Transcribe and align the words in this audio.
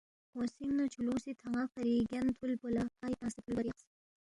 اوسینگ 0.35 0.71
نہ 0.77 0.85
چھولونگسی 0.93 1.31
تھانا 1.39 1.61
فری 1.71 1.93
گیان 2.09 2.27
تھول 2.35 2.51
پُو 2.59 2.67
لا 2.75 2.83
ہائے 2.97 3.15
تنگسے 3.19 3.39
تھولبا 3.43 3.61
ریاقس۔ 3.63 3.85